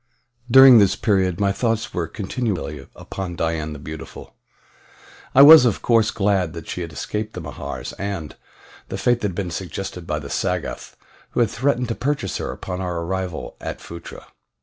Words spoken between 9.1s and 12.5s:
that had been suggested by the Sagoth who had threatened to purchase